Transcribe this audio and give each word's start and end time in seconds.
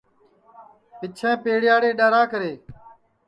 پِچھیں 0.99 1.35
پیڑے 1.43 1.67
یاڑے 1.67 1.89
ڈؔراکرے 1.99 2.51